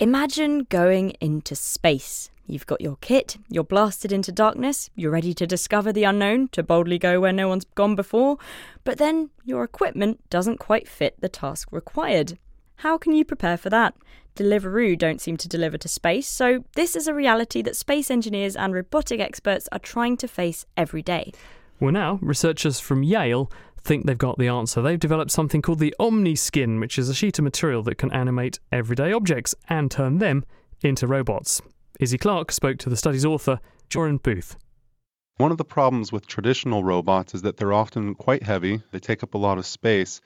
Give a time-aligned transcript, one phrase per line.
[0.00, 2.30] Imagine going into space.
[2.46, 6.62] You've got your kit, you're blasted into darkness, you're ready to discover the unknown, to
[6.62, 8.38] boldly go where no one's gone before,
[8.84, 12.38] but then your equipment doesn't quite fit the task required.
[12.76, 13.96] How can you prepare for that?
[14.36, 18.54] Deliveroo don't seem to deliver to space, so this is a reality that space engineers
[18.54, 21.32] and robotic experts are trying to face every day.
[21.80, 23.50] Well, now, researchers from Yale
[23.82, 24.82] think they've got the answer.
[24.82, 28.58] They've developed something called the Omniskin, which is a sheet of material that can animate
[28.72, 30.44] everyday objects and turn them
[30.82, 31.60] into robots.
[32.00, 33.60] Izzie Clarke spoke to the study's author,
[33.90, 34.56] Joran Booth.
[35.38, 39.22] One of the problems with traditional robots is that they're often quite heavy, they take
[39.22, 40.20] up a lot of space,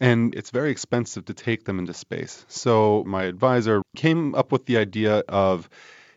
[0.00, 2.44] and it's very expensive to take them into space.
[2.48, 5.68] So, my advisor came up with the idea of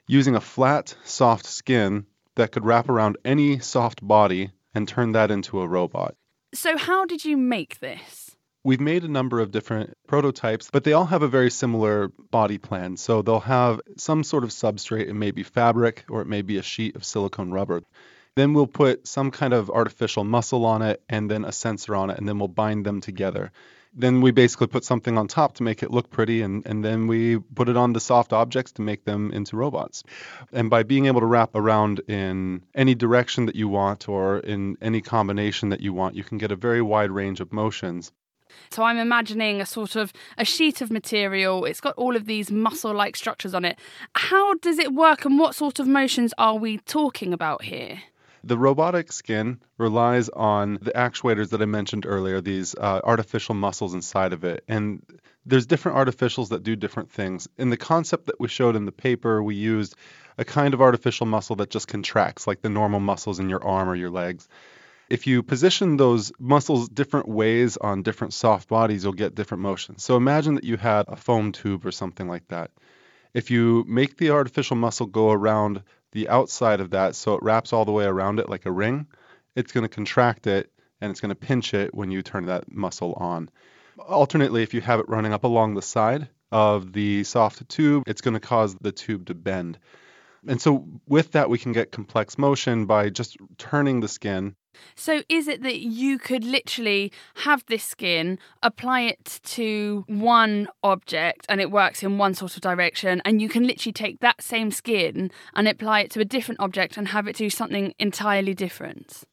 [0.08, 5.32] using a flat, soft skin that could wrap around any soft body and turn that
[5.32, 6.16] into a robot.
[6.56, 8.32] So, how did you make this?
[8.64, 12.58] We've made a number of different prototypes, but they all have a very similar body
[12.58, 12.96] plan.
[12.98, 15.08] So they'll have some sort of substrate.
[15.08, 17.84] It may be fabric or it may be a sheet of silicone rubber.
[18.36, 22.10] Then we'll put some kind of artificial muscle on it and then a sensor on
[22.10, 23.52] it, and then we'll bind them together.
[23.96, 27.08] Then we basically put something on top to make it look pretty, and, and then
[27.08, 30.04] we put it on the soft objects to make them into robots.
[30.52, 34.78] And by being able to wrap around in any direction that you want or in
[34.82, 38.12] any combination that you want, you can get a very wide range of motions.
[38.70, 41.66] So I'm imagining a sort of a sheet of material.
[41.66, 43.78] It's got all of these muscle-like structures on it.
[44.14, 48.02] How does it work and what sort of motions are we talking about here?
[48.48, 53.96] The robotic skin relies on the actuators that I mentioned earlier, these uh, artificial muscles
[53.96, 54.64] inside of it.
[54.68, 55.02] And
[55.48, 57.48] there's different artificials that do different things.
[57.58, 59.96] In the concept that we showed in the paper, we used
[60.38, 63.90] a kind of artificial muscle that just contracts, like the normal muscles in your arm
[63.90, 64.48] or your legs.
[65.10, 70.04] If you position those muscles different ways on different soft bodies, you'll get different motions.
[70.04, 72.70] So imagine that you had a foam tube or something like that.
[73.34, 75.82] If you make the artificial muscle go around
[76.16, 79.06] the outside of that so it wraps all the way around it like a ring,
[79.54, 80.72] it's going to contract it
[81.02, 83.50] and it's going to pinch it when you turn that muscle on.
[84.00, 88.22] Alternately, if you have it running up along the side of the soft tube, it's
[88.22, 89.78] going to cause the tube to bend.
[90.48, 94.56] And so, with that, we can get complex motion by just turning the skin
[94.96, 101.46] so, is it that you could literally have this skin, apply it to one object,
[101.50, 104.72] and it works in one sort of direction, and you can literally take that same
[104.72, 109.24] skin and apply it to a different object and have it do something entirely different?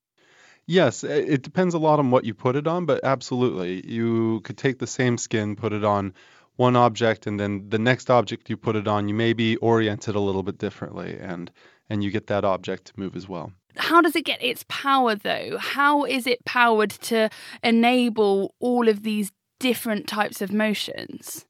[0.67, 3.85] Yes, it depends a lot on what you put it on, but absolutely.
[3.87, 6.15] You could take the same skin, put it on
[6.57, 10.15] one object, and then the next object you put it on, you may be oriented
[10.15, 11.51] a little bit differently, and,
[11.91, 15.15] and you get that object to move as well how does it get its power
[15.15, 15.59] though?
[15.59, 17.31] How is it powered to
[17.63, 21.47] enable all of these different types of motions?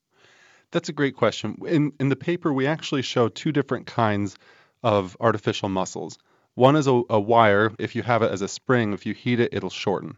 [0.70, 1.56] That's a great question.
[1.66, 4.36] In in the paper we actually show two different kinds
[4.82, 6.18] of artificial muscles.
[6.54, 7.72] One is a, a wire.
[7.78, 10.16] If you have it as a spring, if you heat it, it'll shorten.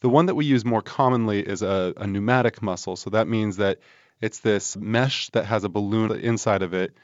[0.00, 2.96] The one that we use more commonly is a, a pneumatic muscle.
[2.96, 3.78] So that means that
[4.20, 6.94] it's this mesh that has a balloon inside of it.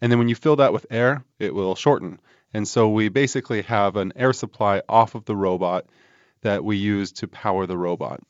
[0.00, 2.20] And then when you fill that with air, it will shorten.
[2.52, 5.86] And so we basically have an air supply off of the robot
[6.42, 8.20] that we use to power the robot.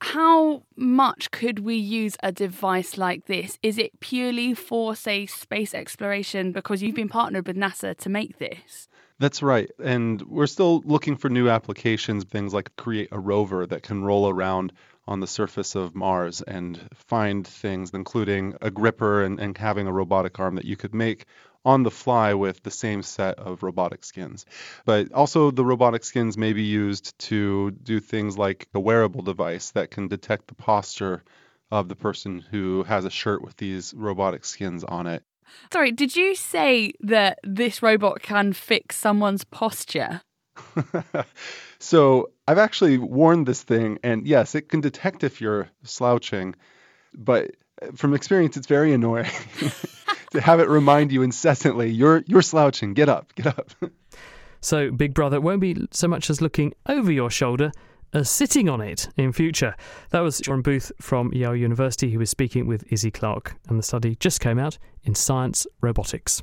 [0.00, 3.58] How much could we use a device like this?
[3.62, 8.38] Is it purely for, say, space exploration because you've been partnered with NASA to make
[8.38, 8.88] this?
[9.18, 9.70] That's right.
[9.84, 14.30] And we're still looking for new applications, things like create a rover that can roll
[14.30, 14.72] around
[15.06, 19.92] on the surface of Mars and find things, including a gripper and, and having a
[19.92, 21.26] robotic arm that you could make
[21.64, 24.46] on the fly with the same set of robotic skins.
[24.84, 29.70] But also, the robotic skins may be used to do things like a wearable device
[29.72, 31.22] that can detect the posture
[31.70, 35.22] of the person who has a shirt with these robotic skins on it.
[35.72, 40.22] Sorry, did you say that this robot can fix someone's posture?
[41.78, 46.54] so I've actually worn this thing, and yes, it can detect if you're slouching,
[47.14, 49.30] but uh, from experience, it's very annoying.
[50.30, 52.94] to have it remind you incessantly, you're you're slouching.
[52.94, 53.70] Get up, get up.
[54.60, 57.72] so Big Brother won't be so much as looking over your shoulder
[58.12, 59.74] as sitting on it in future.
[60.10, 63.82] That was Joran Booth from Yale University who was speaking with Izzie Clarke, and the
[63.82, 66.42] study just came out in Science Robotics.